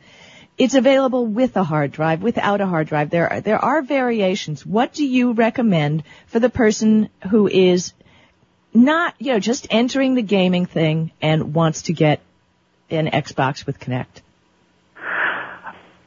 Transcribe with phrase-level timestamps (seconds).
[0.57, 3.09] It's available with a hard drive, without a hard drive.
[3.09, 4.65] There are, there are variations.
[4.65, 7.93] What do you recommend for the person who is
[8.73, 12.21] not, you know, just entering the gaming thing and wants to get
[12.89, 14.21] an Xbox with Kinect?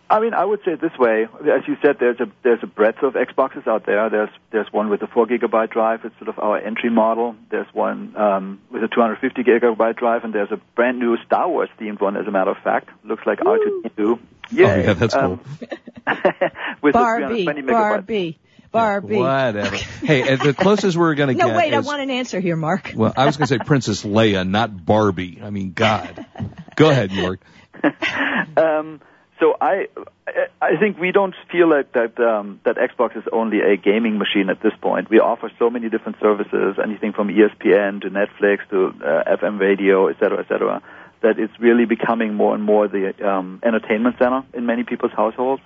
[0.08, 1.24] I mean, I would say it this way.
[1.24, 4.08] As you said, there's a there's a breadth of Xboxes out there.
[4.08, 6.04] There's there's one with a four gigabyte drive.
[6.04, 7.34] It's sort of our entry model.
[7.50, 11.70] There's one um, with a 250 gigabyte drive, and there's a brand new Star Wars
[11.80, 12.16] themed one.
[12.16, 14.18] As a matter of fact, looks like R2D2.
[14.52, 15.68] Yeah, oh, yeah, that's um, cool.
[16.82, 17.66] with Barbie, 320 megabyte.
[17.66, 18.38] Barbie.
[18.76, 19.16] Barbie.
[19.16, 19.76] Whatever.
[20.02, 21.52] hey, the closest we're going to no, get.
[21.52, 22.92] No, wait, is, I want an answer here, Mark.
[22.94, 25.40] well, I was going to say Princess Leia, not Barbie.
[25.42, 26.26] I mean, God.
[26.76, 27.38] Go ahead, Jorg.
[28.56, 29.00] um,
[29.40, 29.86] so I,
[30.62, 34.48] I think we don't feel like that um, that Xbox is only a gaming machine
[34.48, 35.10] at this point.
[35.10, 40.08] We offer so many different services, anything from ESPN to Netflix to uh, FM radio,
[40.08, 40.82] et cetera, et cetera,
[41.22, 45.62] that it's really becoming more and more the um, entertainment center in many people's households.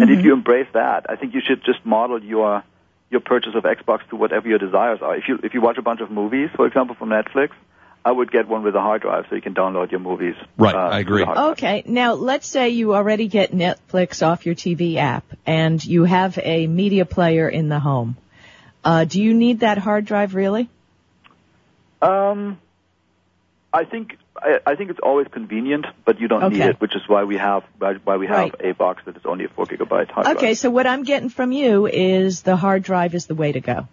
[0.00, 0.18] And Mm-hmm.
[0.18, 2.62] if you embrace that, I think you should just model your
[3.10, 5.16] your purchase of Xbox to whatever your desires are.
[5.16, 7.50] If you if you watch a bunch of movies, for example, from Netflix,
[8.04, 10.34] I would get one with a hard drive so you can download your movies.
[10.56, 11.24] Right, uh, I agree.
[11.24, 16.38] Okay, now let's say you already get Netflix off your TV app and you have
[16.42, 18.16] a media player in the home.
[18.84, 20.68] Uh, do you need that hard drive really?
[22.00, 22.58] Um,
[23.72, 26.58] I think I, I think it's always convenient, but you don't Okay.
[26.58, 28.54] need it, which is why we have why we have Right.
[28.60, 30.36] a box that is only a four gigabyte hard drive.
[30.36, 33.60] Okay, so what I'm getting from you is the hard drive is the way to
[33.60, 33.88] go.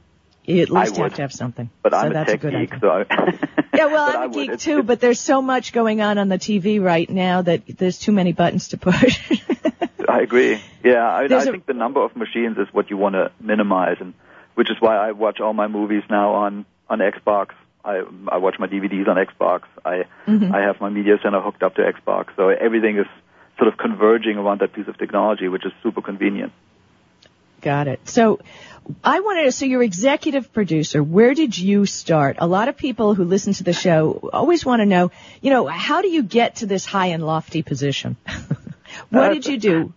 [0.45, 1.15] You at least I have would.
[1.15, 1.69] to have something.
[1.83, 2.79] But so I'm a that's tech a good geek, idea.
[2.81, 3.47] so I,
[3.77, 4.33] Yeah, well, I'm a would.
[4.33, 7.61] geek It's- too, but there's so much going on on the TV right now that
[7.77, 9.31] there's too many buttons to push.
[10.09, 10.59] I agree.
[10.83, 13.31] Yeah, I, I There's a- think the number of machines is what you want to
[13.39, 14.13] minimize, and
[14.55, 17.49] which is why I watch all my movies now on on Xbox.
[17.83, 19.63] I I watch my DVDs on Xbox.
[19.85, 20.53] I Mm-hmm.
[20.53, 23.07] I have my media center hooked up to Xbox, so everything is
[23.57, 26.51] sort of converging around that piece of technology, which is super convenient.
[27.61, 27.99] Got it.
[28.07, 28.39] So
[29.03, 31.03] I wanted to, so you're executive producer.
[31.03, 32.37] Where did you start?
[32.39, 35.67] A lot of people who listen to the show always want to know, you know,
[35.67, 38.15] how do you get to this high and lofty position?
[39.09, 39.93] what Uh, did you do?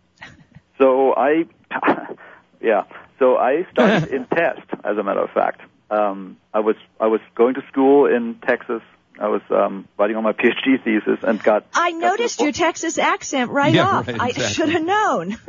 [0.78, 1.44] So I,
[2.60, 2.84] yeah.
[3.20, 5.60] So I started in test, as a matter of fact.
[5.92, 8.80] Um, I was I was going to school in Texas.
[9.20, 11.66] I was um, writing on my PhD thesis and got.
[11.74, 14.08] I got noticed your Texas accent right Yeah, off.
[14.08, 15.36] right, I should have known.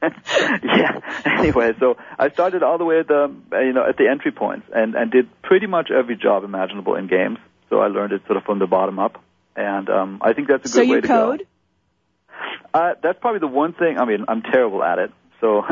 [0.62, 1.00] yeah.
[1.24, 4.32] Anyway, so I started all the way at the uh, you know at the entry
[4.32, 7.38] points and and did pretty much every job imaginable in games.
[7.70, 9.22] So I learned it sort of from the bottom up,
[9.56, 11.38] and um, I think that's a good so way you to code?
[11.40, 11.44] go.
[12.74, 13.98] Uh, that's probably the one thing.
[13.98, 15.12] I mean, I'm terrible at it.
[15.40, 15.62] So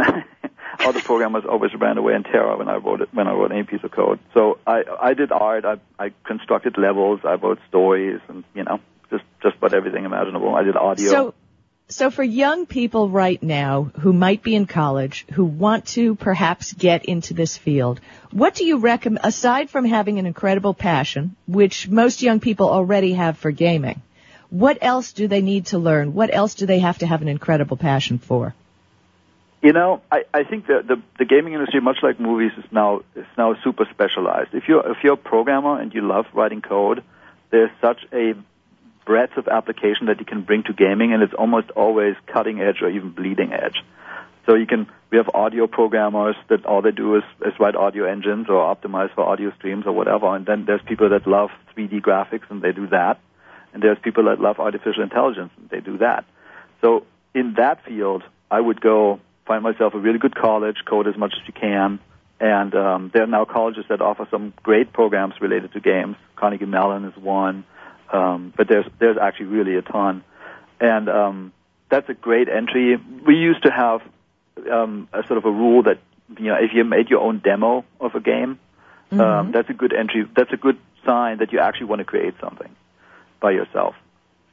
[0.93, 3.65] the programmers always ran away in terror when I wrote it when I wrote any
[3.65, 4.19] piece of code.
[4.35, 5.65] So I I did art.
[5.65, 7.21] I I constructed levels.
[7.25, 8.81] I wrote stories, and you know
[9.11, 10.55] just just about everything imaginable.
[10.55, 11.11] I did audio.
[11.11, 11.35] So,
[11.89, 16.73] so for young people right now who might be in college, who want to perhaps
[16.73, 18.01] get into this field,
[18.33, 23.13] what do you recommend, aside from having an incredible passion, which most young people already
[23.13, 24.03] have for gaming,
[24.51, 26.13] what else do they need to learn?
[26.13, 28.55] What else do they have to have an incredible passion for?
[29.67, 33.01] You know, I, I think that the the gaming industry, much like movies, is now
[33.17, 34.51] is now super specialized.
[34.55, 37.03] If you're if you're a programmer and you love writing code,
[37.51, 38.35] there's such a
[39.05, 42.81] breadth of application that you can bring to gaming, and it's almost always cutting edge
[42.81, 43.83] or even bleeding edge.
[44.47, 48.05] So you can we have audio programmers that all they do is, is write audio
[48.05, 52.03] engines or optimize for audio streams or whatever, and then there's people that love 3D
[52.03, 53.19] graphics and they do that,
[53.75, 56.25] and there's people that love artificial intelligence and they do that.
[56.83, 57.05] So
[57.35, 61.35] in that field, I would go find myself a really good college, code as much
[61.41, 61.99] as you can,
[62.41, 66.17] and um, there are now colleges that offer some great programs related to games.
[66.35, 67.65] Carnegie Mellon is one,
[68.13, 70.25] um, but there's there's actually really a ton,
[70.81, 71.53] and um,
[71.89, 72.97] that's a great entry.
[73.27, 74.03] We used to have
[74.71, 75.99] um, a sort of a rule that
[76.39, 78.59] you know if you made your own demo of a game,
[79.13, 80.27] Um, that's a good entry.
[80.37, 82.75] That's a good sign that you actually want to create something
[83.41, 83.95] by yourself.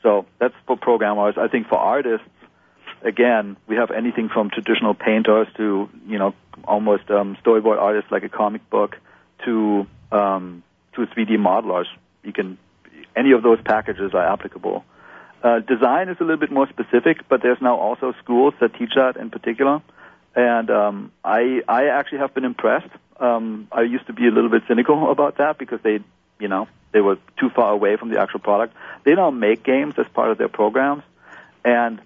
[0.03, 1.35] So that's for programmers.
[1.37, 2.27] I think for artists,
[3.03, 6.33] again, we have anything from traditional painters to you know
[6.65, 8.97] almost um, storyboard artists like a comic book
[9.45, 10.63] to um,
[10.93, 11.85] to 3D modelers.
[12.23, 12.57] You can
[13.15, 14.83] any of those packages are applicable.
[15.43, 18.93] Uh, design is a little bit more specific, but there's now also schools that teach
[18.95, 19.81] that in particular.
[20.35, 22.89] And um, I I actually have been impressed.
[23.19, 25.99] Um, I used to be a little bit cynical about that because they
[26.39, 28.75] you know they were too far away from the actual product.
[29.03, 31.03] They now make games as part of their programs,
[31.65, 32.01] and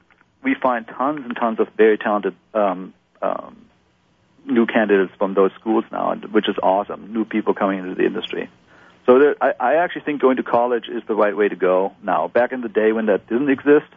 [0.48, 3.66] we find tons and tons of very talented um, um,
[4.46, 7.12] new candidates from those schools now, which is awesome.
[7.12, 8.50] New people coming into the industry.
[9.06, 11.94] So there, I, I actually think going to college is the right way to go
[12.02, 12.30] now.
[12.30, 13.92] Back in the day when that didn't exist,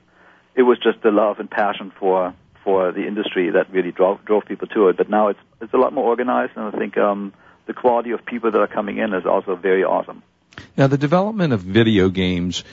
[0.57, 4.45] it was just the love and passion for for the industry that really drove drove
[4.45, 4.97] people to it.
[4.97, 7.33] But now it's it's a lot more organized, and I think um,
[7.67, 10.25] the quality of people that are coming in is also very awesome.
[10.77, 12.65] Now, the development of video games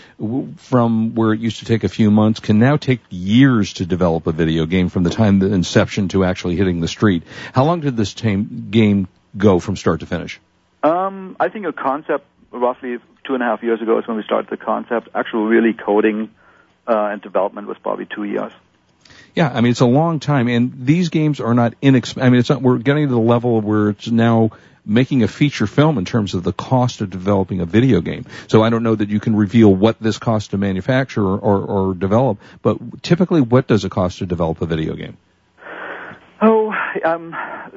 [0.58, 4.28] from where it used to take a few months can now take years to develop
[4.28, 7.24] a video game from the time the inception to actually hitting the street.
[7.54, 9.08] How long did this game
[9.38, 10.40] go from start to finish?
[10.84, 14.24] Um, I think a concept roughly two and a half years ago is when we
[14.24, 15.10] started the concept.
[15.14, 16.32] Actual really coding
[16.88, 18.54] uh, and development was probably two years.
[19.38, 22.26] Yeah, I mean it's a long time, and these games are not inexpensive.
[22.26, 22.64] I mean, it's not.
[22.64, 24.50] We're getting to the level where it's now
[24.84, 28.26] making a feature film in terms of the cost of developing a video game.
[28.48, 31.60] So I don't know that you can reveal what this costs to manufacture or, or,
[31.60, 35.18] or develop, but typically, what does it cost to develop a video game?
[36.42, 36.74] Oh,
[37.06, 37.36] um,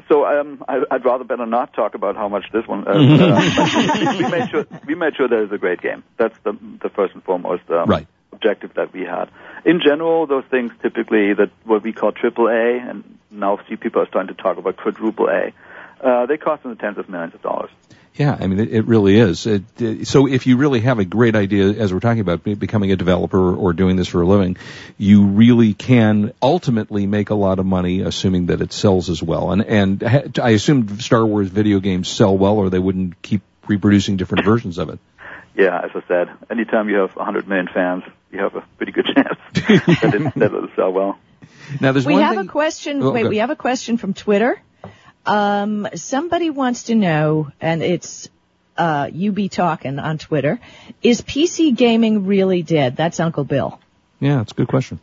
[0.09, 2.89] so um, I, I'd rather better not talk about how much this one.
[2.89, 6.05] Uh, uh, we made sure we made sure that it's a great game.
[6.17, 8.07] That's the the first and foremost um, Right.
[8.33, 9.29] Objective that we had.
[9.65, 14.03] In general, those things typically that what we call triple A, and now see people
[14.03, 15.53] are starting to talk about quadruple A.
[16.01, 17.71] Uh, they cost in the tens of millions of dollars.
[18.15, 19.47] Yeah, I mean, it, really is.
[19.47, 22.91] It, it, so if you really have a great idea, as we're talking about becoming
[22.91, 24.57] a developer or doing this for a living,
[24.99, 29.53] you really can ultimately make a lot of money, assuming that it sells as well.
[29.53, 34.17] And and I assume Star Wars video games sell well, or they wouldn't keep reproducing
[34.17, 34.99] different versions of it.
[35.55, 39.07] Yeah, as I said, anytime you have 100 million fans, you have a pretty good
[39.15, 41.19] chance that, it, that it'll sell well.
[41.81, 42.47] Now, there's We one have thing.
[42.47, 43.03] a question.
[43.03, 44.61] Oh, wait, go- we have a question from Twitter.
[45.27, 48.29] Um, somebody wants to know, and it's
[48.77, 50.59] uh, you be talking on Twitter.
[51.03, 52.97] Is PC gaming really dead?
[52.97, 53.79] That's Uncle Bill.
[54.21, 55.01] Yeah, it's a good question.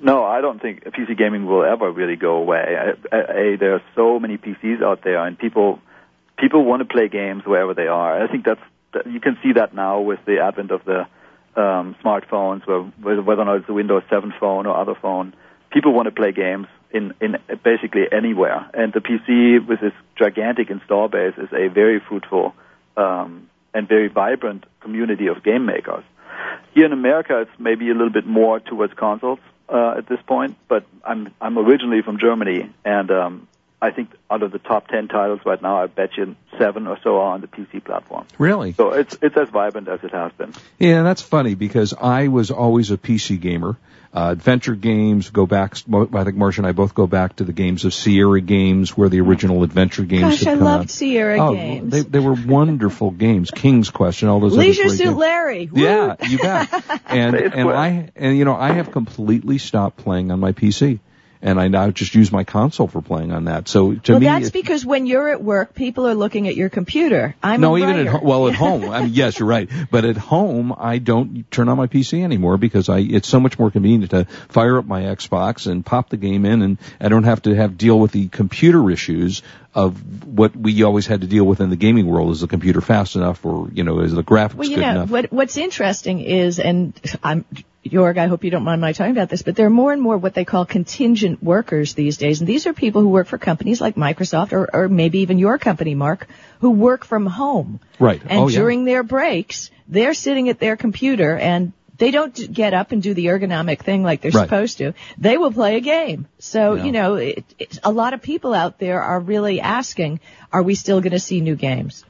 [0.00, 2.76] No, I don't think PC gaming will ever really go away.
[2.78, 5.80] I, I, I, there are so many PCs out there, and people
[6.38, 8.22] people want to play games wherever they are.
[8.22, 8.66] I think that's that-
[9.06, 11.06] you can see that now with the advent of the
[11.56, 15.34] um, smartphones, whether whether or not it's a Windows 7 phone or other phone.
[15.70, 20.70] People want to play games in in basically anywhere, and the PC with its gigantic
[20.70, 22.54] install base is a very fruitful
[22.96, 26.04] um, and very vibrant community of game makers.
[26.74, 30.56] Here in America, it's maybe a little bit more towards consoles uh, at this point,
[30.68, 33.48] but I'm I'm originally from Germany, and um,
[33.80, 36.98] I think out of the top ten titles right now, I bet you seven or
[37.02, 38.26] so are on the PC platform.
[38.36, 38.72] Really?
[38.72, 40.52] So it's it's as vibrant as it has been.
[40.78, 43.76] Yeah, that's funny because I was always a PC gamer.
[44.12, 45.74] Uh, adventure games go back.
[45.74, 49.10] I think Marsha and I both go back to the games of Sierra Games, where
[49.10, 50.38] the original adventure games.
[50.38, 50.90] Gosh, had I loved out.
[50.90, 51.92] Sierra oh, games.
[51.92, 53.50] They, they were wonderful games.
[53.50, 54.54] King's Question, all those.
[54.54, 55.16] other Leisure great Suit games.
[55.16, 55.66] Larry.
[55.66, 55.82] Woo.
[55.82, 56.68] Yeah, you bet.
[57.08, 57.70] And and.
[57.70, 61.00] I and you know I have completely stopped playing on my PC,
[61.40, 63.68] and I now just use my console for playing on that.
[63.68, 66.56] So to well, me, that's it- because when you're at work, people are looking at
[66.56, 67.34] your computer.
[67.42, 68.88] I'm no, even at well at home.
[68.90, 69.68] I mean, yes, you're right.
[69.90, 73.58] But at home, I don't turn on my PC anymore because I it's so much
[73.58, 77.24] more convenient to fire up my Xbox and pop the game in, and I don't
[77.24, 79.42] have to have deal with the computer issues
[79.74, 82.32] of what we always had to deal with in the gaming world.
[82.32, 84.90] Is the computer fast enough, or you know, is the graphics Well, you good know
[84.90, 85.10] enough?
[85.10, 85.32] what?
[85.32, 87.44] What's interesting is, and I'm
[87.86, 88.18] Jorg.
[88.18, 90.16] I hope you don't mind my talking about this, but there are more and more
[90.18, 93.80] what they call contingent workers these days, and these are people who work for companies
[93.80, 96.26] like Microsoft or, or maybe even your company, Mark,
[96.60, 97.80] who work from home.
[97.98, 98.20] Right.
[98.22, 98.58] And Oh, yeah.
[98.58, 101.72] during their breaks, they're sitting at their computer and.
[102.00, 104.44] They don't get up and do the ergonomic thing like they're Right.
[104.44, 104.92] supposed to.
[105.18, 106.28] They will play a game.
[106.38, 106.84] So, Yeah.
[106.84, 110.20] you know, it, it, a lot of people out there are really asking,
[110.52, 112.04] are we still going to see new games?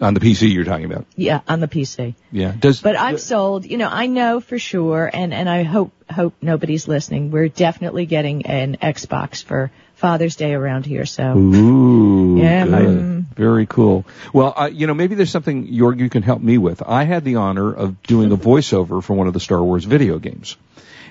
[0.00, 1.06] On the PC, you're talking about.
[1.16, 2.14] Yeah, on the PC.
[2.32, 2.52] Yeah.
[2.58, 3.64] Does But I'm sold.
[3.64, 7.30] You know, I know for sure, and and I hope hope nobody's listening.
[7.30, 11.06] We're definitely getting an Xbox for Father's Day around here.
[11.06, 12.72] So Ooh, Yeah, good.
[12.98, 13.24] mm.
[13.34, 14.04] very cool.
[14.32, 16.82] Well, uh, you know, maybe there's something Jorg you can help me with.
[16.86, 20.18] I had the honor of doing a voiceover for one of the Star Wars video
[20.18, 20.56] games,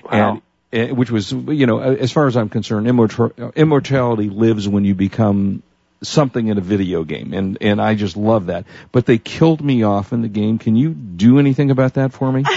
[0.03, 0.41] Wow.
[0.71, 4.85] and uh, which was, you know, as far as I'm concerned, immortal, immortality lives when
[4.85, 5.63] you become
[6.07, 8.65] something in a video game, and and I just love that.
[8.91, 10.57] But they killed me off in the game.
[10.59, 12.43] Can you do anything about that for me?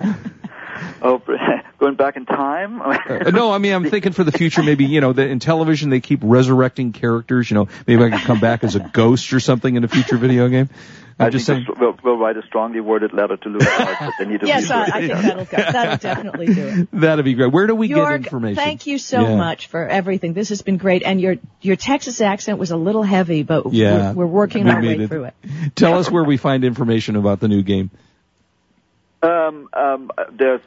[1.00, 1.18] Oh,
[1.78, 2.80] going back in time?
[3.08, 4.62] Uh, no, I mean I'm thinking for the future.
[4.62, 7.50] Maybe you know, the, in television they keep resurrecting characters.
[7.50, 10.16] You know, maybe I could come back as a ghost or something in a future
[10.18, 10.68] video game.
[11.18, 11.78] I'm I just think saying.
[11.80, 14.84] we'll, we'll write a strongly worded letter to LucasArts that they need to Yes, I.
[14.84, 15.56] I think that'll go.
[15.56, 16.88] That'll definitely do it.
[17.00, 17.50] That'd be great.
[17.52, 18.56] Where do we get information?
[18.56, 19.36] thank you so Yeah.
[19.36, 20.32] much for everything.
[20.34, 24.12] This has been great, and your your Texas accent was a little heavy, but Yeah,
[24.12, 25.08] we're, we're working we our way it.
[25.08, 25.34] through it.
[25.74, 27.90] Tell us where we find information about the new game.
[29.22, 30.60] Um, um, there's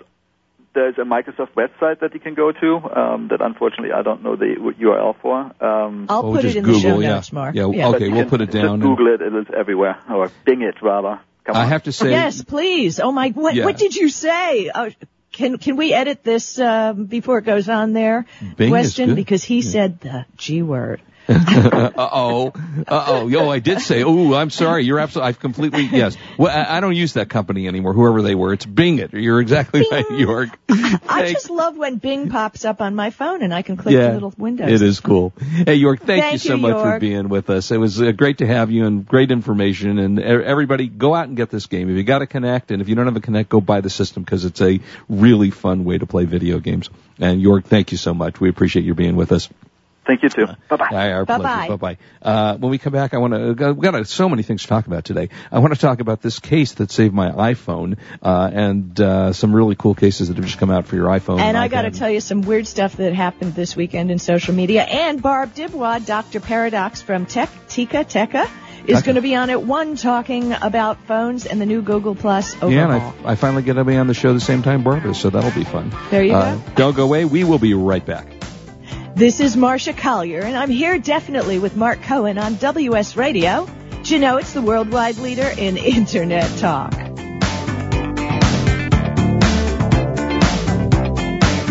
[0.73, 4.35] there's a Microsoft website that you can go to um, that unfortunately I don't know
[4.35, 5.37] the URL for.
[5.63, 7.09] Um, I'll Oh, put just it in Google, the show yeah.
[7.15, 7.55] notes, Mark.
[7.55, 7.87] Yeah, Yeah.
[7.89, 8.07] okay.
[8.09, 11.19] we'll can put it down Just Google it; it is everywhere, or Bing it rather.
[11.43, 11.69] Come I on.
[11.69, 12.99] have to say, Yes, please.
[12.99, 13.65] Oh my, what, Yeah.
[13.65, 14.69] what did you say?
[14.69, 14.91] Uh,
[15.33, 18.25] can can we edit this uh, before it goes on there?
[18.57, 19.15] Bing is Question good.
[19.15, 21.01] because he said the G word.
[21.31, 22.53] Uh oh,
[22.87, 26.17] uh oh, yo, I did say, oh, I'm sorry, you're absolutely, I've completely, yes.
[26.37, 28.53] Well, I, I don't use that company anymore, whoever they were.
[28.53, 29.13] It's Bing it.
[29.13, 30.51] You're exactly right, Jorg.
[31.09, 34.13] I just love when Bing pops up on my phone and I can click the
[34.13, 34.69] little windows.
[34.69, 35.33] it is cool.
[35.39, 37.71] Hey, Jorg, thank, Thank you so you, much for being with us.
[37.71, 39.99] It was uh, great to have you and great information.
[39.99, 41.89] And everybody, go out and get this game.
[41.89, 43.89] If you got a Kinect, and if you don't have a Kinect, go buy the
[43.89, 46.89] system because it's a really fun way to play video games.
[47.19, 48.39] And Jorg, thank you so much.
[48.39, 49.49] We appreciate you being with us.
[50.11, 50.45] Thank you too.
[50.67, 51.11] Bye bye.
[51.13, 51.43] Our Bye-bye.
[51.67, 51.77] pleasure.
[51.77, 51.97] Bye bye.
[52.21, 53.71] Uh, when we come back, I want to.
[53.71, 55.29] We've got uh, so many things to talk about today.
[55.49, 59.55] I want to talk about this case that saved my iPhone, uh, and uh, some
[59.55, 61.39] really cool cases that have just come out for your iPhone.
[61.39, 64.53] And I got to tell you some weird stuff that happened this weekend in social
[64.53, 64.83] media.
[64.83, 66.41] And Barb Dybwad, Dr.
[66.41, 68.49] Paradox from Tech Tika Teka,
[68.85, 69.05] is Okay.
[69.05, 72.71] going to be on at one talking about phones and the new Google Plus overhaul.
[72.73, 75.15] Yeah, and I, I finally get to be on the show the same time Barbara,
[75.15, 75.93] so that'll be fun.
[76.09, 76.63] There you uh, go.
[76.75, 77.23] Don't go away.
[77.23, 78.27] We will be right back.
[79.15, 83.67] This is Marsha Collier, and I'm here definitely with Mark Cohen on WS Radio.
[84.03, 86.93] Do you know it's the worldwide leader in Internet talk?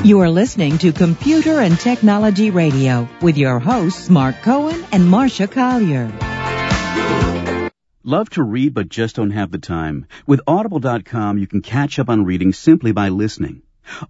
[0.05, 5.51] You are listening to Computer and Technology Radio with your hosts Mark Cohen and Marsha
[5.51, 6.13] Collier.
[8.05, 10.07] Love to read but just don't have the time?
[10.27, 13.63] With Audible.com, you can catch up on reading simply by listening.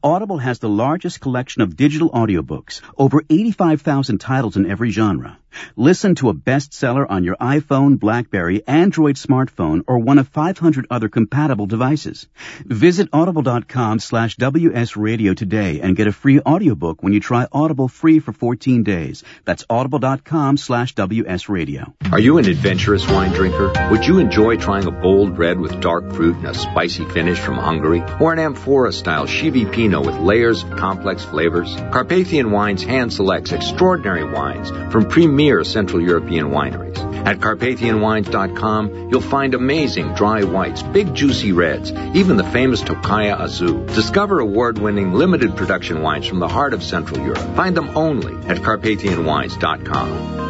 [0.03, 5.40] Audible has the largest collection of digital audiobooks, over 85,000 titles in every genre.
[5.77, 11.09] Listen to a bestseller on your iPhone, Blackberry, Android smartphone, or one of 500 other
[11.09, 12.29] compatible devices.
[12.65, 18.21] Visit audible.com slash wsradio today and get a free audiobook when you try Audible free
[18.21, 19.25] for 14 days.
[19.45, 21.93] That's audible.com slash wsradio.
[22.13, 23.73] Are you an adventurous wine drinker?
[23.91, 27.57] Would you enjoy trying a bold red with dark fruit and a spicy finish from
[27.57, 28.03] Hungary?
[28.21, 31.75] Or an amphora style Chivi Pinot with layers of complex flavors?
[31.93, 35.07] Carpathian Wines hand selects extraordinary wines from
[35.41, 36.99] premier Central European wineries.
[37.25, 43.87] At CarpathianWines.com, you'll find amazing dry whites, big juicy reds, even the famous Tokaji Aszú.
[43.95, 47.57] Discover award-winning limited production wines from the heart of Central Europe.
[47.57, 50.50] Find them only at CarpathianWines.com.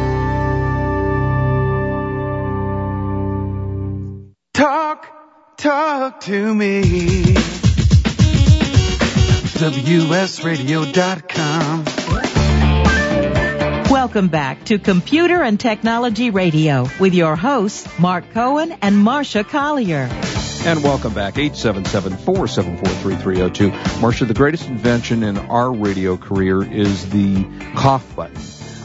[6.01, 6.81] Talk to me.
[10.41, 11.85] WSRadio.com.
[13.91, 20.09] Welcome back to Computer and Technology Radio with your hosts, Mark Cohen and Marsha Collier.
[20.65, 23.69] And welcome back, 877-474-3302.
[23.99, 28.41] Marsha, the greatest invention in our radio career is the cough button.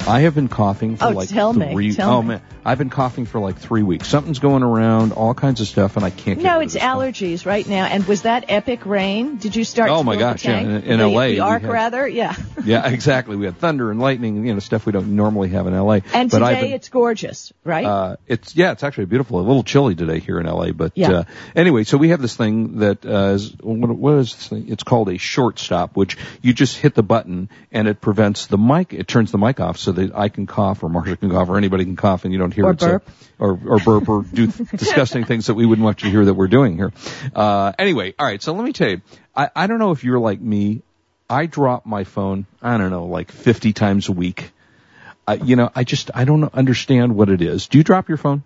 [0.07, 2.29] I have been coughing for Oh, like tell me, tell oh me.
[2.29, 4.09] man, I've been coughing for like three weeks.
[4.09, 6.41] Something's going around, all kinds of stuff, and I can't.
[6.43, 6.99] No, it's of this stuff.
[6.99, 7.85] allergies right now.
[7.85, 9.37] And was that epic rain?
[9.37, 9.89] Did you start?
[9.89, 12.35] Oh, my gosh, yeah, in- in the, LA, the arc had- rather, yeah.
[12.65, 13.37] Yeah, exactly.
[13.37, 16.01] We had thunder and lightning, you know, stuff we don't normally have in LA.
[16.13, 17.85] And but today been- it's gorgeous, right?
[17.87, 19.39] Uh, it's yeah, it's actually beautiful.
[19.39, 21.13] A little chilly today here in LA, but Yeah.
[21.13, 24.65] uh, anyway, so we have this thing that uh, is what, what is this thing?
[24.69, 28.59] It's called a short stop, which you just hit the button and it prevents the
[28.59, 28.93] mic.
[28.93, 31.59] It turns the mic off so that I can cough or Marsha can cough or
[31.59, 33.09] anybody can cough and you don't hear Or burp.
[33.39, 34.47] or or burp or do
[34.77, 36.93] disgusting things that we wouldn't want you to hear that we're doing here.
[37.35, 38.43] Uh, anyway, all right.
[38.43, 39.03] So let me tell you,
[39.35, 40.83] I, I don't know if you're like me.
[41.31, 42.47] I drop my phone.
[42.63, 44.51] I don't know, like 50 times a week.
[45.27, 47.67] Uh, you know, I just I don't understand what it is.
[47.67, 48.43] Do you drop your phone?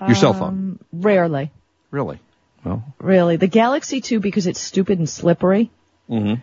[0.00, 0.48] Your cell phone?
[0.48, 1.50] Um, rarely,
[1.90, 2.18] Really?
[2.64, 3.36] Well, really.
[3.36, 5.70] The Galaxy 2 because it's stupid and slippery.
[6.08, 6.34] hmm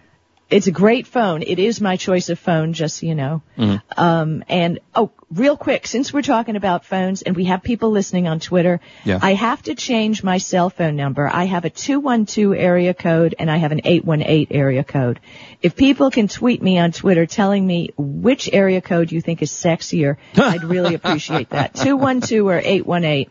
[0.49, 1.43] It's a great phone.
[1.43, 3.43] It is my choice of phone, just so you know.
[3.57, 3.99] Mm-hmm.
[3.99, 8.27] Um, and oh, real quick, since we're talking about phones and we have people listening
[8.27, 9.19] on Twitter, Yeah.
[9.21, 11.29] I have to change my cell phone number.
[11.31, 15.19] I have a 212 area code and I have an 818 area code.
[15.61, 19.51] If people can tweet me on Twitter telling me which area code you think is
[19.51, 21.75] sexier, I'd really appreciate that.
[21.75, 23.29] 212 or 818.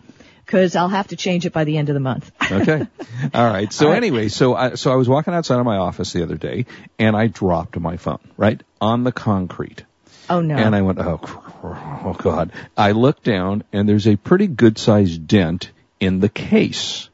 [0.49, 2.33] Cause I'll have to change it by the end of the month.
[2.51, 2.87] okay.
[3.35, 3.71] All right.
[3.71, 3.97] So All right.
[3.99, 6.65] anyway, so I, so I was walking outside of my office the other day
[6.99, 8.63] and I dropped my phone, right?
[8.81, 9.85] On the concrete.
[10.31, 10.57] Oh no.
[10.57, 11.21] And I went, oh,
[11.63, 12.53] oh God.
[12.79, 15.71] I looked down and there's a pretty good sized dent
[16.01, 17.11] in the case.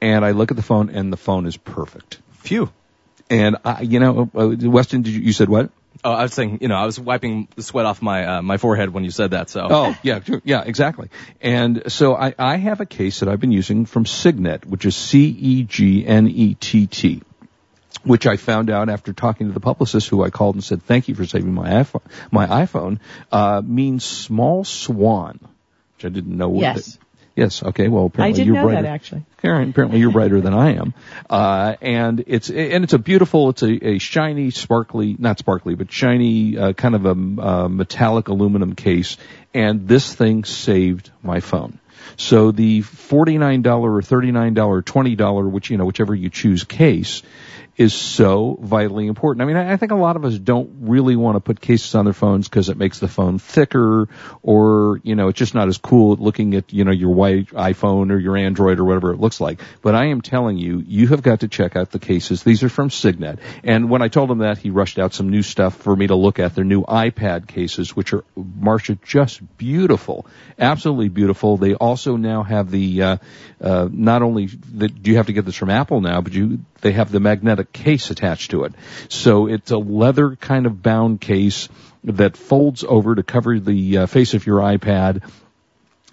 [0.00, 2.20] And I look at the phone and the phone is perfect.
[2.30, 2.70] Phew.
[3.28, 5.70] And I, you know, uh, Westin, did you, you said what?
[6.06, 8.58] Oh, I was saying, you know, I was wiping the sweat off my uh, my
[8.58, 9.50] forehead when you said that.
[9.50, 9.66] So.
[9.68, 10.40] Oh, yeah, sure.
[10.44, 11.08] yeah, exactly.
[11.40, 14.94] And so I, I have a case that I've been using from Cygnett, which is
[15.16, 17.22] E C-E-G-N-E-T-T,
[18.04, 21.08] which I found out after talking to the publicist who I called and said, thank
[21.08, 23.00] you for saving my iPhone, my iPhone,
[23.32, 25.40] uh, means small swan,
[25.96, 26.88] which I didn't know what Yes.
[26.88, 26.98] it-
[27.36, 27.62] Yes.
[27.62, 27.88] Okay.
[27.88, 28.82] Well, apparently I didn't you're know brighter.
[28.82, 29.24] that actually.
[29.42, 30.94] Karen, apparently you're brighter than I am.
[31.28, 35.92] Uh, and it's, and it's a beautiful, it's a, a shiny, sparkly, not sparkly, but
[35.92, 39.18] shiny, uh, kind of a, uh, metallic aluminum case.
[39.52, 41.78] And this thing saved my phone.
[42.16, 47.22] So the $49 or $39 or $20, which, you know, whichever you choose case
[47.76, 49.42] is so vitally important.
[49.42, 52.06] I mean, I think a lot of us don't really want to put cases on
[52.06, 54.08] their phones because it makes the phone thicker
[54.42, 58.10] or, you know, it's just not as cool looking at, you know, your white iPhone
[58.10, 59.60] or your Android or whatever it looks like.
[59.82, 62.42] But I am telling you, you have got to check out the cases.
[62.42, 63.40] These are from Cygnett.
[63.62, 66.14] And when I told him that, he rushed out some new stuff for me to
[66.14, 66.54] look at.
[66.54, 70.26] Their new iPad cases, which are, Marsha, just beautiful.
[70.58, 71.58] Absolutely beautiful.
[71.58, 73.16] They also now have the, uh,
[73.60, 76.92] uh, not only do you have to get this from Apple now, but you, they
[76.92, 78.74] have the magnetic case attached to it.
[79.08, 81.68] So it's a leather kind of bound case
[82.04, 85.22] that folds over to cover the uh, face of your iPad.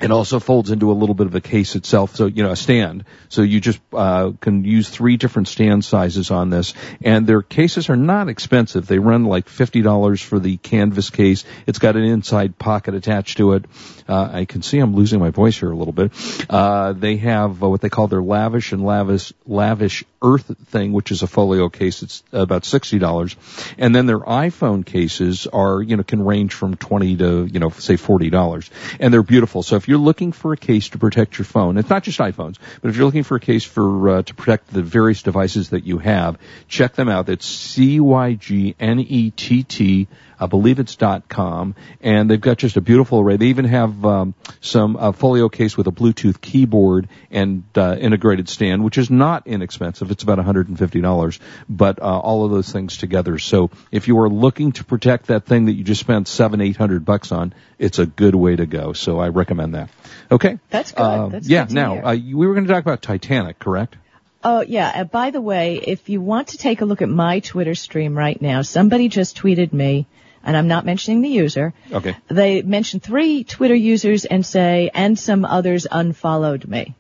[0.02, 2.56] It also folds into a little bit of a case itself, so you know a
[2.56, 3.06] stand.
[3.30, 6.74] So you just uh, can use three different stand sizes on this,
[7.04, 8.88] and their cases are not expensive.
[8.88, 11.46] They run like fifty dollars for the canvas case.
[11.68, 13.66] It's got an inside pocket attached to it.
[14.10, 16.12] Uh, I can see I'm losing my voice here a little bit.
[16.50, 21.12] Uh, they have uh, what they call their lavish and lavish lavish Earth thing, which
[21.12, 22.02] is a folio case.
[22.02, 23.36] It's about sixty dollars,
[23.78, 27.70] and then their iPhone cases are you know can range from twenty to you know
[27.70, 29.64] say forty dollars, and they're beautiful.
[29.64, 32.58] So if you're looking for a case to protect your phone, it's not just iPhones,
[32.82, 35.84] but if you're looking for a case for uh, to protect the various devices that
[35.84, 37.28] you have, check them out.
[37.30, 40.08] It's C Y G N E T T.
[40.40, 43.38] I believe it's dot .com, and they've got just a beautiful array.
[43.38, 48.50] They even have um, some uh, folio case with a Bluetooth keyboard and uh, integrated
[48.50, 50.12] stand, which is not inexpensive.
[50.12, 53.40] It's about $150, but uh, all of those things together.
[53.40, 56.78] So if you are looking to protect that thing that you just spent seven, eight
[56.78, 58.94] hundred bucks on, it's a good way to go.
[58.94, 59.90] So I recommend that.
[60.32, 60.60] Okay.
[60.70, 61.02] That's good.
[61.02, 61.66] Uh, That's yeah.
[61.66, 63.96] good now uh, we were going to talk about Titanic, correct?
[64.44, 64.92] Oh yeah.
[64.94, 68.18] Uh, by the way, if you want to take a look at my Twitter stream
[68.18, 70.06] right now, somebody just tweeted me
[70.44, 71.74] and I'm not mentioning the user.
[71.92, 72.18] Okay.
[72.28, 76.96] They mention three Twitter users and say, and some others unfollowed me.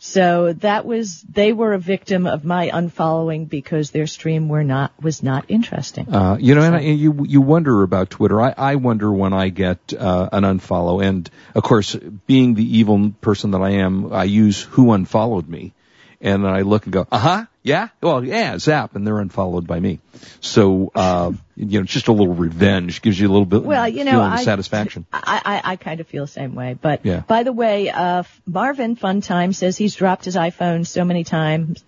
[0.00, 4.92] So that was, they were a victim of my unfollowing because their stream were not,
[5.02, 6.14] was not interesting.
[6.14, 8.40] Uh, you know, and, I, and you you wonder about Twitter.
[8.40, 11.96] I, I wonder when I get uh, an unfollow, and of course,
[12.28, 15.72] being the evil person that I am, I use who unfollowed me,
[16.20, 19.78] and I look and go, uh huh, yeah, well, yeah, Zap, and they're unfollowed by
[19.78, 20.00] me.
[20.40, 23.88] So, uh, you know, it's just a little revenge gives you a little bit, Well,
[23.88, 25.06] you know, of I- satisfaction.
[25.12, 26.76] I, I, I kind of feel the same way.
[26.80, 27.20] But Yeah.
[27.20, 31.84] by the way, uh, Marvin Funtime says he's dropped his iPhone so many times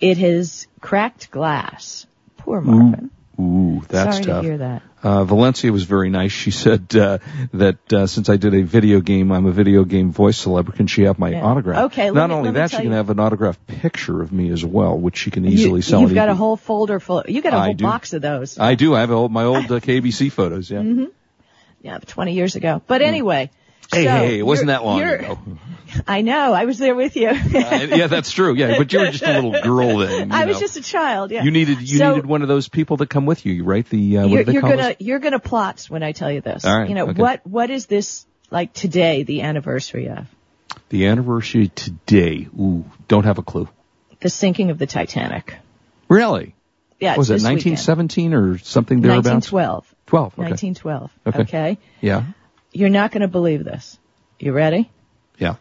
[0.00, 2.06] it has cracked glass.
[2.38, 3.04] Poor Marvin.
[3.06, 4.42] Ooh, that's Sorry tough.
[4.42, 4.82] to hear that.
[5.02, 6.32] Uh, Valencia was very nice.
[6.32, 7.18] She said uh,
[7.52, 10.78] that uh, since I did a video game, I'm a video game voice celebrity.
[10.78, 11.42] Can she have my Yeah.
[11.44, 11.84] autograph?
[11.92, 14.64] Okay, Not me- only that, she can you- have an autographed picture of me as
[14.64, 16.00] well, which she can easily you, sell.
[16.00, 17.22] You've got a whole folder full.
[17.28, 17.84] You got a I whole do.
[17.84, 18.58] box of those.
[18.58, 18.94] I do.
[18.94, 20.70] I have all, my old uh, KBC photos.
[20.70, 20.80] Yeah.
[20.82, 21.04] hmm
[21.82, 22.80] Yeah, 20 years ago.
[22.86, 23.50] But anyway.
[23.92, 25.38] Hey, so hey, hey, it wasn't that long ago.
[26.06, 26.52] I know.
[26.52, 27.28] I was there with you.
[27.54, 28.54] Uh, yeah, that's true.
[28.54, 30.32] Yeah, but you were just a little girl then.
[30.40, 31.30] I was just a child.
[31.30, 31.42] Yeah.
[31.44, 33.88] You needed you So- needed one of those people that come with you, right?
[33.88, 36.64] The uh, what you're, you're gonna you're gonna plot when I tell you this.
[36.64, 37.20] All right, You know okay.
[37.20, 39.22] what what is this like today?
[39.22, 40.26] The anniversary of
[40.90, 42.48] The anniversary today.
[42.58, 43.68] Ooh, don't have a clue.
[44.20, 45.56] the sinking of the Titanic.
[46.08, 46.54] Really?
[47.00, 47.76] Yeah, was it this weekend.
[47.78, 49.52] 1917 or something thereabouts?
[49.52, 49.94] 1912.
[50.06, 50.32] 12.
[50.34, 50.42] Okay.
[50.42, 51.10] 1912.
[51.26, 51.38] Okay.
[51.42, 51.78] okay.
[52.00, 52.24] Yeah.
[52.72, 53.98] You're not going to believe this.
[54.38, 54.90] You ready?
[55.38, 55.56] Yeah.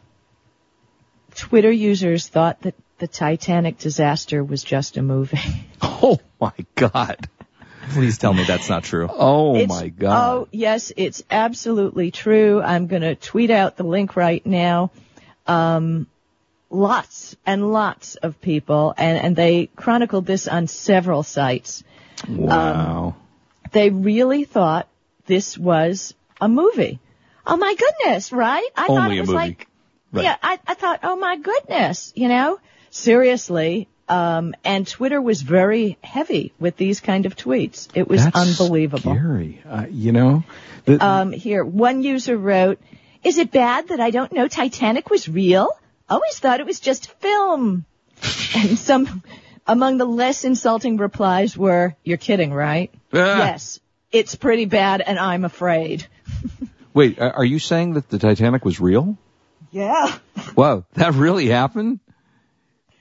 [1.36, 5.38] Twitter users thought that the Titanic disaster was just a movie.
[6.06, 7.30] Oh my God.
[7.92, 9.08] Please tell me that's not true.
[9.10, 10.18] Oh It's- my God.
[10.34, 12.62] Oh, yes, it's absolutely true.
[12.62, 14.92] I'm going to tweet out the link right now.
[15.48, 16.08] Um,
[16.70, 21.84] lots and lots of people, and, and they chronicled this on several sites.
[22.28, 23.16] wow.
[23.72, 24.88] They really thought
[25.26, 27.00] this was a movie.
[27.46, 28.68] Oh my goodness, right?
[28.76, 29.38] I thought Only it a was movie.
[29.38, 29.68] like,
[30.14, 30.24] Right.
[30.26, 32.60] yeah, I, I thought, oh my goodness, you know,
[32.92, 33.88] seriously.
[34.08, 37.88] Um, and Twitter was very heavy with these kind of tweets.
[37.96, 39.14] It was That's unbelievable.
[39.16, 39.62] Scary.
[39.68, 40.44] Uh, you know.
[40.86, 42.80] The- Um, here, one user wrote,
[43.24, 45.70] "Is it bad that I don't know Titanic was real?
[46.10, 47.86] Always thought it was just film."
[48.56, 49.24] and some
[49.66, 53.38] among the less insulting replies were, "You're kidding, right?" Ah.
[53.38, 53.80] Yes,
[54.12, 56.06] it's pretty bad, and I'm afraid.
[56.94, 59.18] Wait, are are you saying that the Titanic was real?
[59.74, 60.18] Yeah.
[60.56, 62.00] Wow, that really happened?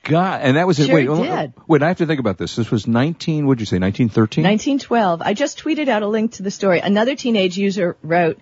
[0.04, 0.86] God, and that was it.
[0.86, 1.52] Sure wait, did.
[1.68, 2.56] wait, I have to think about this.
[2.56, 4.42] This was 19, what'd you say, 1913?
[4.42, 5.22] 1912.
[5.22, 6.80] I just tweeted out a link to the story.
[6.80, 8.40] Another teenage user wrote,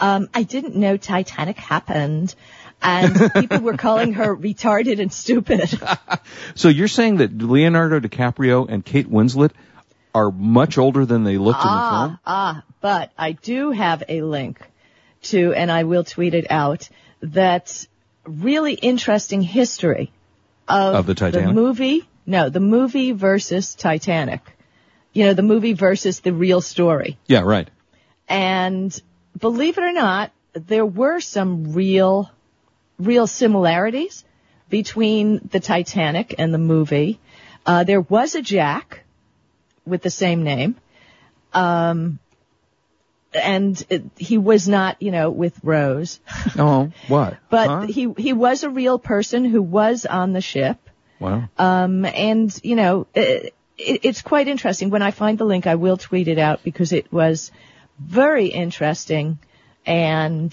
[0.00, 2.34] um, I didn't know Titanic happened.
[2.82, 5.80] And people were calling her retarded and stupid.
[6.54, 9.52] So you're saying that Leonardo DiCaprio and Kate Winslet
[10.14, 12.18] are much older than they looked in the ah, film?
[12.26, 14.60] ah, but I do have a link
[15.22, 16.88] to, and I will tweet it out,
[17.22, 17.86] that
[18.24, 20.12] really interesting history
[20.68, 21.54] of, Of the Titanic?
[21.54, 22.08] movie.
[22.26, 24.40] No, the movie versus Titanic.
[25.12, 27.18] You know, the movie versus the real story.
[27.26, 27.68] Yeah, right.
[28.28, 29.00] And
[29.38, 32.30] believe it or not, there were some real,
[32.98, 34.24] real similarities
[34.68, 37.18] between the Titanic and the movie.
[37.66, 39.02] Uh, there was a Jack
[39.84, 40.76] with the same name.
[41.52, 42.20] Um,
[43.34, 46.20] and it, he was not, you know, with Rose,
[46.58, 47.36] Oh, what?
[47.50, 47.80] but Huh?
[47.86, 50.78] he, he was a real person who was on the ship.
[51.18, 51.48] Wow.
[51.58, 54.90] Um, and you know, it, it, it's quite interesting.
[54.90, 57.52] When I find the link, I will tweet it out because it was
[57.98, 59.38] very interesting.
[59.86, 60.50] And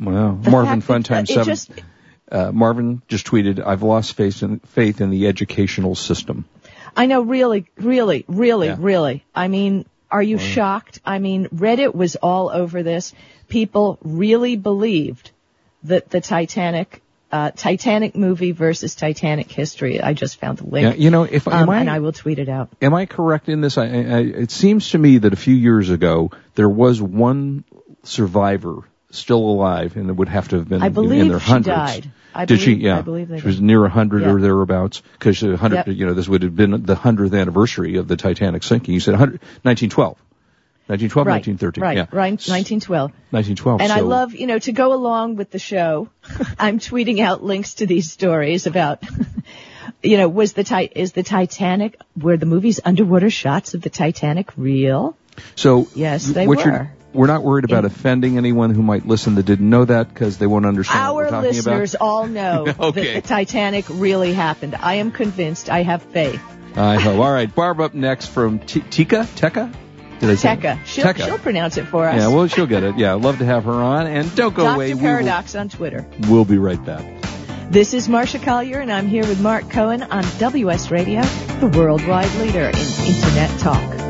[0.00, 0.32] Wow.
[0.32, 1.44] Marvin uh, Funtime 7.
[1.44, 1.70] just,
[2.32, 6.46] uh, Marvin just tweeted, I've lost faith in, faith in the educational system.
[6.96, 8.76] I know, really, really, really, Yeah.
[8.78, 9.24] really.
[9.34, 11.00] I mean, are you shocked?
[11.04, 13.14] I mean, Reddit was all over this.
[13.48, 15.30] People really believed
[15.84, 17.00] that the Titanic,
[17.32, 20.00] uh, Titanic movie versus Titanic history.
[20.00, 20.84] I just found the link.
[20.84, 22.70] Yeah, you know, if um, I, and I will tweet it out.
[22.82, 23.78] am I correct in this?
[23.78, 27.64] I, I, it seems to me that a few years ago there was one
[28.02, 31.40] survivor still alive, and it would have to have been I in- believe in their
[31.40, 31.76] she hundreds.
[31.76, 32.10] died.
[32.34, 32.74] I did she?
[32.74, 34.32] Yeah, I believe they she was near a hundred Yeah.
[34.32, 35.02] or thereabouts.
[35.12, 35.96] Because a hundred, Yep.
[35.96, 38.94] you know, this would have been the hundredth anniversary of the Titanic sinking.
[38.94, 40.16] You said 100, 1912.
[40.86, 41.82] 1912, Right, 1913.
[41.82, 42.06] right, yeah.
[42.10, 43.12] right, 1912.
[43.30, 43.80] 1912.
[43.80, 46.08] And I love, you know, to go along with the show,
[46.58, 49.04] I'm tweeting out links to these stories about,
[50.02, 54.50] you know, was the is the Titanic, were the movie's underwater shots of the Titanic
[54.56, 55.16] real?
[55.56, 56.90] So Yes, they what were.
[57.12, 60.38] We're not worried about In- offending anyone who might listen that didn't know that because
[60.38, 62.04] they won't understand what Our we're talking listeners about.
[62.06, 63.14] all know Okay.
[63.14, 64.76] that the Titanic really happened.
[64.78, 65.68] I am convinced.
[65.70, 66.40] I have faith.
[66.76, 67.18] I hope.
[67.18, 69.26] All right, Barb up next from T- Tika.
[69.34, 69.74] Teka.
[70.20, 70.84] Did I say Tekka.
[70.84, 71.24] She'll, Tekka.
[71.24, 72.14] she'll pronounce it for us.
[72.16, 72.96] Yeah, well, she'll get it.
[72.98, 74.06] Yeah, love to have her on.
[74.06, 74.74] And don't go Dr.
[74.76, 74.94] away.
[74.94, 76.06] Will- Paradox on Twitter.
[76.28, 77.04] We'll be right back.
[77.70, 81.22] This is Marsha Collier, and I'm here with Mark Cohen on WS Radio,
[81.60, 84.09] the worldwide leader in Internet talk.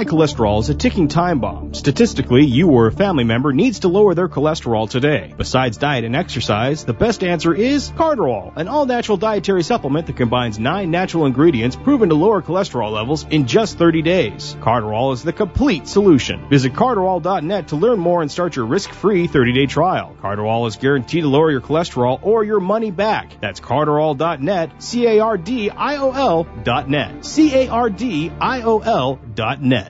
[0.00, 1.74] High cholesterol is a ticking time bomb.
[1.74, 5.34] Statistically, you or a family member needs to lower their cholesterol today.
[5.36, 10.58] Besides diet and exercise, the best answer is Cardiol, an all-natural dietary supplement that combines
[10.58, 14.56] nine natural ingredients proven to lower cholesterol levels in just 30 days.
[14.60, 16.48] Cardiol is the complete solution.
[16.48, 20.16] Visit cardiol.net to learn more and start your risk-free 30-day trial.
[20.22, 23.38] Cardiol is guaranteed to lower your cholesterol or your money back.
[23.42, 29.89] That's cardiol.net, C-A-R-D-I-O-L dot net, C-A-R-D-I-O-L dot net.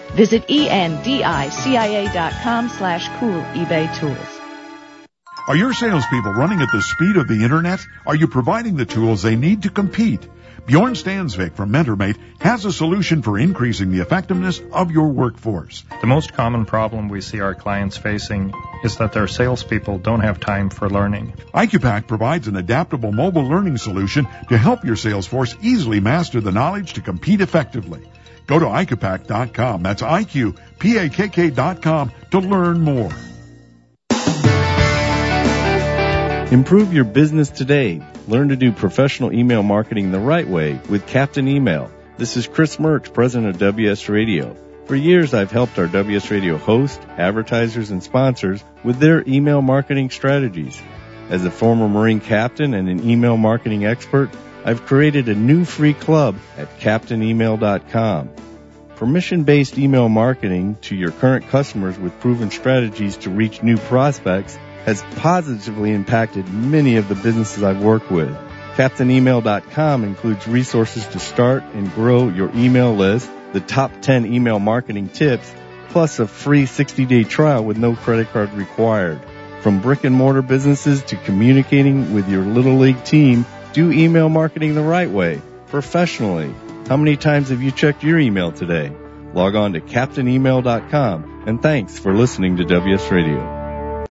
[0.15, 4.39] Visit E endicia.com slash cool eBay tools.
[5.47, 7.79] Are your salespeople running at the speed of the internet?
[8.05, 10.27] Are you providing the tools they need to compete?
[10.67, 15.83] Bjorn Stansvik from MentorMate has a solution for increasing the effectiveness of your workforce.
[16.01, 20.39] The most common problem we see our clients facing is that their salespeople don't have
[20.39, 21.33] time for learning.
[21.53, 26.51] IQPAKK provides an adaptable mobile learning solution to help your sales force easily master the
[26.51, 28.07] knowledge to compete effectively.
[28.51, 29.81] Go to IQPAKK.com.
[29.81, 33.09] That's IQPAKK.com to learn more.
[36.51, 38.05] Improve your business today.
[38.27, 41.89] Learn to do professional email marketing the right way with Captain Email.
[42.17, 44.57] This is Chris Mertz, president of WS Radio.
[44.85, 50.09] For years, I've helped our WS Radio hosts, advertisers, and sponsors with their email marketing
[50.09, 50.81] strategies.
[51.29, 54.29] As a former Marine captain and an email marketing expert,
[54.63, 58.29] I've created a new free club at captainemail.com.
[58.95, 65.01] Permission-based email marketing to your current customers with proven strategies to reach new prospects has
[65.15, 68.29] positively impacted many of the businesses I've worked with.
[68.75, 75.09] CaptainEmail.com includes resources to start and grow your email list, the top 10 email marketing
[75.09, 75.51] tips,
[75.89, 79.19] plus a free 60-day trial with no credit card required.
[79.61, 84.75] From brick and mortar businesses to communicating with your little league team, do email marketing
[84.75, 86.53] the right way, professionally.
[86.87, 88.91] How many times have you checked your email today?
[89.33, 93.60] Log on to CaptainEmail.com and thanks for listening to WS Radio.